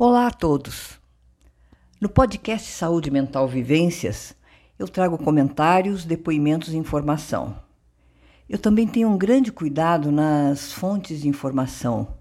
Olá 0.00 0.28
a 0.28 0.30
todos! 0.30 1.00
No 2.00 2.08
podcast 2.08 2.70
Saúde 2.70 3.10
Mental 3.10 3.48
Vivências, 3.48 4.32
eu 4.78 4.86
trago 4.86 5.18
comentários, 5.18 6.04
depoimentos 6.04 6.72
e 6.72 6.76
informação. 6.76 7.58
Eu 8.48 8.60
também 8.60 8.86
tenho 8.86 9.08
um 9.08 9.18
grande 9.18 9.50
cuidado 9.50 10.12
nas 10.12 10.72
fontes 10.72 11.22
de 11.22 11.28
informação. 11.28 12.14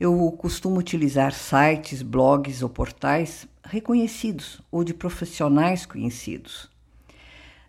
Eu 0.00 0.32
costumo 0.32 0.80
utilizar 0.80 1.32
sites, 1.32 2.02
blogs 2.02 2.60
ou 2.60 2.68
portais 2.68 3.46
reconhecidos 3.62 4.60
ou 4.68 4.82
de 4.82 4.92
profissionais 4.92 5.86
conhecidos. 5.86 6.68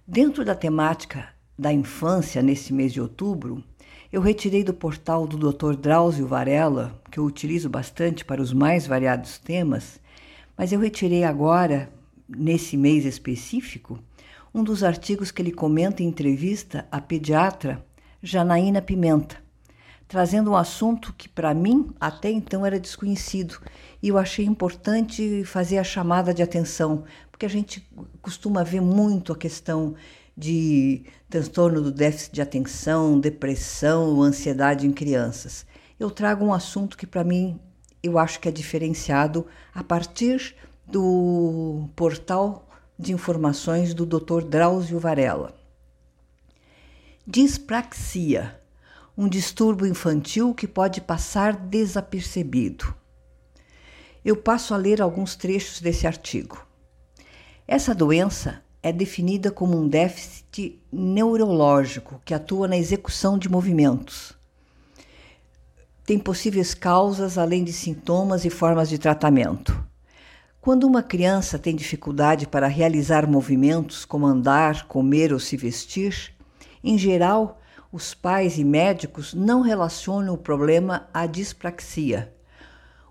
Dentro 0.08 0.44
da 0.44 0.56
temática 0.56 1.30
da 1.56 1.72
infância 1.72 2.42
nesse 2.42 2.74
mês 2.74 2.92
de 2.92 3.00
outubro, 3.00 3.64
eu 4.14 4.22
retirei 4.22 4.64
do 4.64 4.76
portal 4.76 5.26
do 5.26 5.52
Dr. 5.52 5.76
Drauzio 5.76 6.28
Varela, 6.28 7.02
que 7.10 7.18
eu 7.18 7.26
utilizo 7.26 7.68
bastante 7.68 8.24
para 8.24 8.44
os 8.44 8.54
mais 8.54 8.86
variados 8.86 9.40
temas, 9.40 10.00
mas 10.56 10.72
eu 10.72 10.80
retirei 10.80 11.24
agora, 11.24 11.92
nesse 12.30 12.78
mês 12.78 13.06
específico, 13.06 13.98
um 14.54 14.64
dos 14.64 14.84
artigos 14.84 15.32
que 15.32 15.42
ele 15.42 15.52
comenta 15.52 16.04
em 16.04 16.06
entrevista 16.06 16.88
à 16.92 17.02
pediatra 17.02 17.84
Janaína 18.22 18.84
Pimenta, 18.84 19.38
trazendo 20.08 20.52
um 20.52 20.56
assunto 20.56 21.12
que 21.18 21.28
para 21.28 21.52
mim 21.56 21.90
até 22.00 22.30
então 22.30 22.64
era 22.64 22.80
desconhecido 22.80 23.58
e 24.00 24.10
eu 24.10 24.20
achei 24.20 24.46
importante 24.46 25.44
fazer 25.44 25.80
a 25.80 25.84
chamada 25.84 26.36
de 26.36 26.44
atenção, 26.44 27.04
porque 27.32 27.48
a 27.48 27.50
gente 27.50 27.84
costuma 28.22 28.64
ver 28.64 28.80
muito 28.80 29.34
a 29.34 29.36
questão 29.36 29.96
de 30.36 31.06
transtorno 31.30 31.82
do 31.82 31.92
déficit 31.92 32.34
de 32.34 32.42
atenção, 32.42 33.20
depressão, 33.20 34.22
ansiedade 34.22 34.88
em 34.88 34.92
crianças. 34.92 35.66
Eu 36.00 36.10
trago 36.10 36.44
um 36.44 36.54
assunto 36.54 36.98
que 36.98 37.08
para 37.08 37.24
mim 37.24 37.60
eu 38.02 38.18
acho 38.18 38.40
que 38.40 38.50
é 38.50 38.52
diferenciado 38.52 39.46
a 39.74 39.84
partir 39.84 40.56
do 40.86 41.88
portal 41.96 42.68
de 42.98 43.14
informações 43.14 43.94
do 43.94 44.06
Dr. 44.06 44.44
Drauzio 44.44 45.00
Varela. 45.00 45.56
Dispraxia, 47.26 48.60
um 49.18 49.30
distúrbio 49.30 49.88
infantil 49.88 50.54
que 50.54 50.68
pode 50.68 51.00
passar 51.00 51.56
desapercebido. 51.56 52.94
Eu 54.26 54.36
passo 54.36 54.74
a 54.74 54.78
ler 54.78 55.02
alguns 55.02 55.36
trechos 55.36 55.80
desse 55.80 56.06
artigo. 56.08 56.66
Essa 57.68 57.96
doença 57.96 58.62
é 58.84 58.92
definida 58.92 59.50
como 59.50 59.78
um 59.78 59.88
déficit 59.88 60.78
neurológico 60.92 62.22
que 62.26 62.34
atua 62.34 62.68
na 62.68 62.78
execução 62.78 63.38
de 63.38 63.48
movimentos. 63.48 64.34
Tem 66.06 66.20
possíveis 66.20 66.74
causas 66.74 67.38
além 67.38 67.64
de 67.64 67.72
sintomas 67.72 68.44
e 68.44 68.50
formas 68.50 68.90
de 68.90 68.98
tratamento. 68.98 69.74
Quando 70.60 70.84
uma 70.86 71.02
criança 71.02 71.58
tem 71.58 71.74
dificuldade 71.74 72.46
para 72.46 72.68
realizar 72.68 73.26
movimentos 73.26 74.04
como 74.04 74.26
andar, 74.26 74.86
comer 74.86 75.32
ou 75.32 75.40
se 75.40 75.56
vestir, 75.56 76.34
em 76.84 76.98
geral, 76.98 77.62
os 77.90 78.14
pais 78.14 78.58
e 78.58 78.66
médicos 78.66 79.34
não 79.34 79.62
relacionam 79.62 80.34
o 80.34 80.38
problema 80.38 81.08
à 81.14 81.26
dispraxia. 81.26 82.34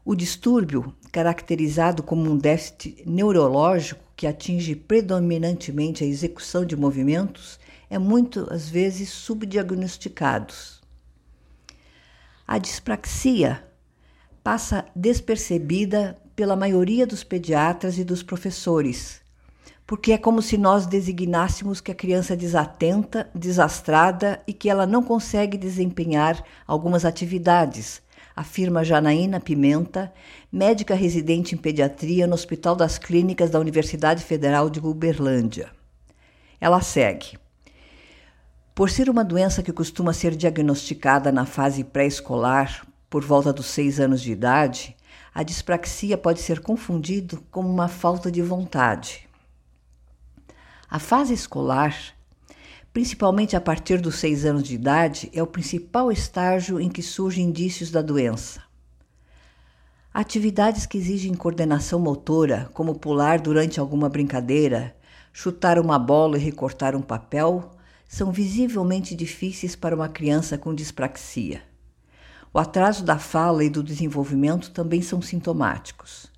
O 0.04 0.14
distúrbio, 0.14 0.94
caracterizado 1.10 2.02
como 2.02 2.30
um 2.30 2.36
déficit 2.36 3.02
neurológico, 3.06 4.01
que 4.16 4.26
atinge 4.26 4.74
predominantemente 4.76 6.04
a 6.04 6.06
execução 6.06 6.64
de 6.64 6.76
movimentos, 6.76 7.58
é 7.88 7.98
muitas 7.98 8.68
vezes 8.68 9.10
subdiagnosticados. 9.10 10.80
A 12.46 12.58
dispraxia 12.58 13.64
passa 14.42 14.84
despercebida 14.94 16.16
pela 16.34 16.56
maioria 16.56 17.06
dos 17.06 17.22
pediatras 17.22 17.98
e 17.98 18.04
dos 18.04 18.22
professores, 18.22 19.20
porque 19.86 20.12
é 20.12 20.18
como 20.18 20.40
se 20.40 20.56
nós 20.56 20.86
designássemos 20.86 21.80
que 21.80 21.92
a 21.92 21.94
criança 21.94 22.32
é 22.32 22.36
desatenta, 22.36 23.30
desastrada 23.34 24.42
e 24.46 24.52
que 24.52 24.70
ela 24.70 24.86
não 24.86 25.02
consegue 25.02 25.58
desempenhar 25.58 26.42
algumas 26.66 27.04
atividades, 27.04 28.00
afirma 28.34 28.84
Janaína 28.84 29.40
Pimenta, 29.40 30.12
médica 30.50 30.94
residente 30.94 31.54
em 31.54 31.58
pediatria 31.58 32.26
no 32.26 32.34
Hospital 32.34 32.74
das 32.74 32.98
Clínicas 32.98 33.50
da 33.50 33.60
Universidade 33.60 34.24
Federal 34.24 34.70
de 34.70 34.80
Uberlândia. 34.80 35.70
Ela 36.60 36.80
segue. 36.80 37.38
Por 38.74 38.88
ser 38.88 39.10
uma 39.10 39.24
doença 39.24 39.62
que 39.62 39.72
costuma 39.72 40.12
ser 40.12 40.34
diagnosticada 40.34 41.30
na 41.30 41.44
fase 41.44 41.84
pré-escolar, 41.84 42.86
por 43.10 43.22
volta 43.22 43.52
dos 43.52 43.66
seis 43.66 44.00
anos 44.00 44.22
de 44.22 44.32
idade, 44.32 44.96
a 45.34 45.42
dispraxia 45.42 46.16
pode 46.16 46.40
ser 46.40 46.60
confundida 46.60 47.38
com 47.50 47.60
uma 47.60 47.88
falta 47.88 48.30
de 48.30 48.40
vontade. 48.40 49.28
A 50.88 50.98
fase 50.98 51.34
escolar 51.34 52.14
principalmente 52.92 53.56
a 53.56 53.60
partir 53.60 54.00
dos 54.00 54.16
seis 54.16 54.44
anos 54.44 54.62
de 54.64 54.74
idade, 54.74 55.30
é 55.32 55.42
o 55.42 55.46
principal 55.46 56.12
estágio 56.12 56.78
em 56.78 56.88
que 56.88 57.02
surgem 57.02 57.46
indícios 57.46 57.90
da 57.90 58.02
doença. 58.02 58.62
Atividades 60.12 60.84
que 60.84 60.98
exigem 60.98 61.32
coordenação 61.32 61.98
motora, 61.98 62.68
como 62.74 62.98
pular 62.98 63.40
durante 63.40 63.80
alguma 63.80 64.10
brincadeira, 64.10 64.94
chutar 65.32 65.78
uma 65.78 65.98
bola 65.98 66.36
e 66.36 66.40
recortar 66.40 66.94
um 66.94 67.00
papel, 67.00 67.70
são 68.06 68.30
visivelmente 68.30 69.14
difíceis 69.14 69.74
para 69.74 69.96
uma 69.96 70.10
criança 70.10 70.58
com 70.58 70.74
dispraxia. 70.74 71.62
O 72.52 72.58
atraso 72.58 73.02
da 73.02 73.18
fala 73.18 73.64
e 73.64 73.70
do 73.70 73.82
desenvolvimento 73.82 74.70
também 74.70 75.00
são 75.00 75.22
sintomáticos. 75.22 76.30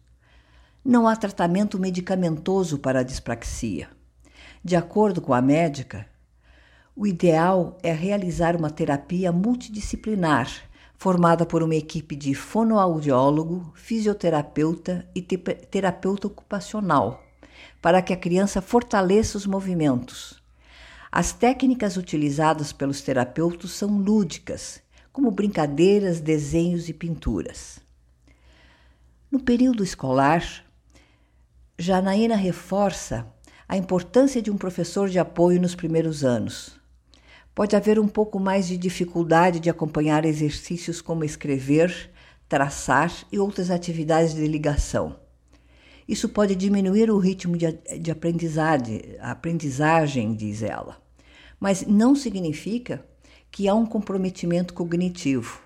Não 0.84 1.08
há 1.08 1.16
tratamento 1.16 1.76
medicamentoso 1.76 2.78
para 2.78 3.00
a 3.00 3.02
dispraxia. 3.02 3.88
De 4.62 4.76
acordo 4.76 5.20
com 5.20 5.34
a 5.34 5.42
médica, 5.42 6.06
o 6.96 7.08
ideal 7.08 7.76
é 7.82 7.92
realizar 7.92 8.54
uma 8.54 8.70
terapia 8.70 9.32
multidisciplinar, 9.32 10.48
formada 10.96 11.44
por 11.44 11.60
uma 11.60 11.74
equipe 11.74 12.14
de 12.14 12.34
fonoaudiólogo, 12.36 13.72
fisioterapeuta 13.74 15.04
e 15.12 15.20
terapeuta 15.20 16.28
ocupacional, 16.28 17.20
para 17.82 18.00
que 18.00 18.12
a 18.12 18.16
criança 18.16 18.62
fortaleça 18.62 19.36
os 19.36 19.44
movimentos. 19.44 20.40
As 21.10 21.32
técnicas 21.32 21.96
utilizadas 21.96 22.72
pelos 22.72 23.02
terapeutas 23.02 23.72
são 23.72 23.98
lúdicas, 23.98 24.80
como 25.12 25.32
brincadeiras, 25.32 26.20
desenhos 26.20 26.88
e 26.88 26.92
pinturas. 26.92 27.80
No 29.28 29.40
período 29.40 29.82
escolar, 29.82 30.64
Janaína 31.76 32.36
reforça 32.36 33.26
a 33.68 33.76
importância 33.76 34.40
de 34.40 34.48
um 34.48 34.56
professor 34.56 35.08
de 35.08 35.18
apoio 35.18 35.60
nos 35.60 35.74
primeiros 35.74 36.22
anos 36.24 36.83
pode 37.54 37.76
haver 37.76 37.98
um 37.98 38.08
pouco 38.08 38.40
mais 38.40 38.66
de 38.66 38.76
dificuldade 38.76 39.60
de 39.60 39.70
acompanhar 39.70 40.24
exercícios 40.24 41.00
como 41.00 41.24
escrever, 41.24 42.10
traçar 42.48 43.12
e 43.30 43.38
outras 43.38 43.70
atividades 43.70 44.34
de 44.34 44.46
ligação. 44.46 45.16
Isso 46.06 46.28
pode 46.28 46.54
diminuir 46.54 47.10
o 47.10 47.18
ritmo 47.18 47.56
de, 47.56 47.72
de 47.98 48.10
aprendizagem, 48.10 49.16
aprendizagem, 49.20 50.34
diz 50.34 50.62
ela, 50.62 51.00
mas 51.58 51.86
não 51.86 52.14
significa 52.14 53.04
que 53.50 53.68
há 53.68 53.74
um 53.74 53.86
comprometimento 53.86 54.74
cognitivo. 54.74 55.62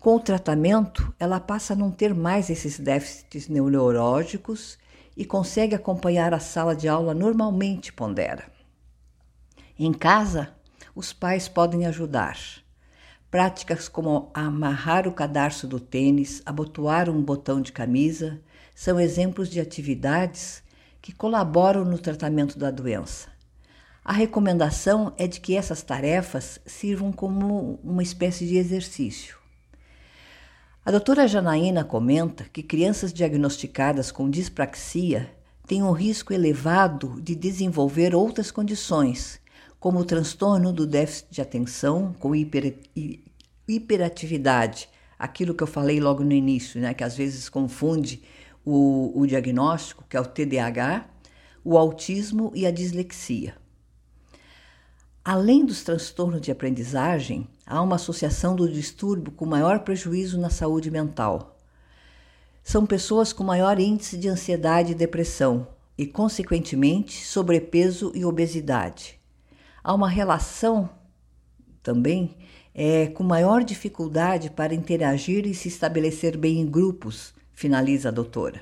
Com 0.00 0.16
o 0.16 0.20
tratamento, 0.20 1.14
ela 1.18 1.38
passa 1.38 1.74
a 1.74 1.76
não 1.76 1.90
ter 1.90 2.14
mais 2.14 2.48
esses 2.48 2.78
déficits 2.78 3.48
neurológicos 3.48 4.78
e 5.16 5.24
consegue 5.24 5.74
acompanhar 5.74 6.32
a 6.34 6.40
sala 6.40 6.74
de 6.74 6.88
aula 6.88 7.14
normalmente, 7.14 7.92
pondera. 7.92 8.50
Em 9.78 9.92
casa, 9.92 10.55
os 10.96 11.12
pais 11.12 11.46
podem 11.46 11.84
ajudar. 11.84 12.38
Práticas 13.30 13.86
como 13.86 14.30
amarrar 14.32 15.06
o 15.06 15.12
cadarço 15.12 15.66
do 15.66 15.78
tênis, 15.78 16.40
abotoar 16.46 17.10
um 17.10 17.20
botão 17.20 17.60
de 17.60 17.70
camisa, 17.70 18.40
são 18.74 18.98
exemplos 18.98 19.50
de 19.50 19.60
atividades 19.60 20.62
que 21.02 21.12
colaboram 21.12 21.84
no 21.84 21.98
tratamento 21.98 22.58
da 22.58 22.70
doença. 22.70 23.28
A 24.02 24.12
recomendação 24.12 25.12
é 25.18 25.26
de 25.26 25.38
que 25.38 25.54
essas 25.54 25.82
tarefas 25.82 26.58
sirvam 26.64 27.12
como 27.12 27.78
uma 27.84 28.02
espécie 28.02 28.46
de 28.46 28.56
exercício. 28.56 29.36
A 30.82 30.90
doutora 30.90 31.28
Janaína 31.28 31.84
comenta 31.84 32.44
que 32.44 32.62
crianças 32.62 33.12
diagnosticadas 33.12 34.10
com 34.10 34.30
dispraxia 34.30 35.30
têm 35.66 35.82
um 35.82 35.92
risco 35.92 36.32
elevado 36.32 37.20
de 37.20 37.34
desenvolver 37.34 38.14
outras 38.14 38.50
condições, 38.50 39.40
como 39.86 40.00
o 40.00 40.04
transtorno 40.04 40.72
do 40.72 40.84
déficit 40.84 41.28
de 41.30 41.40
atenção 41.40 42.12
com 42.18 42.34
hiper, 42.34 42.76
hiperatividade, 43.68 44.88
aquilo 45.16 45.54
que 45.54 45.62
eu 45.62 45.66
falei 45.68 46.00
logo 46.00 46.24
no 46.24 46.32
início, 46.32 46.80
né, 46.80 46.92
que 46.92 47.04
às 47.04 47.16
vezes 47.16 47.48
confunde 47.48 48.20
o, 48.64 49.12
o 49.14 49.24
diagnóstico, 49.28 50.02
que 50.08 50.16
é 50.16 50.20
o 50.20 50.26
TDAH, 50.26 51.08
o 51.64 51.78
autismo 51.78 52.50
e 52.52 52.66
a 52.66 52.72
dislexia. 52.72 53.54
Além 55.24 55.64
dos 55.64 55.84
transtornos 55.84 56.40
de 56.40 56.50
aprendizagem, 56.50 57.46
há 57.64 57.80
uma 57.80 57.94
associação 57.94 58.56
do 58.56 58.68
distúrbio 58.68 59.30
com 59.30 59.46
maior 59.46 59.84
prejuízo 59.84 60.36
na 60.36 60.50
saúde 60.50 60.90
mental. 60.90 61.56
são 62.64 62.84
pessoas 62.84 63.32
com 63.32 63.44
maior 63.44 63.78
índice 63.78 64.16
de 64.16 64.28
ansiedade 64.28 64.90
e 64.90 64.96
depressão 64.96 65.68
e, 65.96 66.04
consequentemente, 66.08 67.24
sobrepeso 67.24 68.10
e 68.16 68.24
obesidade. 68.24 69.16
Há 69.86 69.94
uma 69.94 70.08
relação 70.08 70.90
também 71.80 72.36
é, 72.74 73.06
com 73.06 73.22
maior 73.22 73.62
dificuldade 73.62 74.50
para 74.50 74.74
interagir 74.74 75.46
e 75.46 75.54
se 75.54 75.68
estabelecer 75.68 76.36
bem 76.36 76.58
em 76.58 76.66
grupos, 76.66 77.32
finaliza 77.52 78.08
a 78.08 78.10
doutora. 78.10 78.60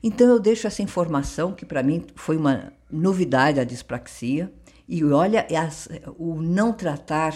Então 0.00 0.28
eu 0.28 0.38
deixo 0.38 0.68
essa 0.68 0.80
informação 0.80 1.52
que 1.52 1.66
para 1.66 1.82
mim 1.82 2.06
foi 2.14 2.36
uma 2.36 2.72
novidade 2.88 3.58
a 3.58 3.64
dispraxia 3.64 4.52
e 4.86 5.04
olha 5.04 5.44
as, 5.58 5.88
o 6.16 6.40
não 6.40 6.72
tratar 6.72 7.34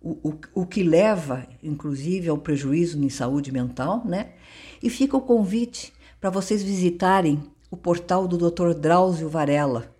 o, 0.00 0.30
o, 0.30 0.38
o 0.54 0.64
que 0.64 0.84
leva, 0.84 1.48
inclusive, 1.60 2.28
ao 2.28 2.38
prejuízo 2.38 3.02
em 3.02 3.08
saúde 3.08 3.50
mental, 3.50 4.04
né? 4.06 4.34
E 4.80 4.88
fica 4.88 5.16
o 5.16 5.20
convite 5.20 5.92
para 6.20 6.30
vocês 6.30 6.62
visitarem 6.62 7.42
o 7.72 7.76
portal 7.76 8.28
do 8.28 8.38
Dr. 8.38 8.72
Drauzio 8.72 9.28
Varela. 9.28 9.98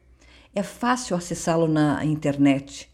É 0.55 0.63
fácil 0.63 1.17
acessá-lo 1.17 1.67
na 1.69 2.05
internet. 2.05 2.91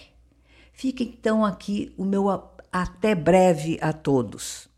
Fica 0.71 1.03
então 1.03 1.43
aqui 1.43 1.93
o 1.97 2.05
meu 2.05 2.29
até 2.71 3.13
breve 3.13 3.77
a 3.81 3.91
todos. 3.91 4.71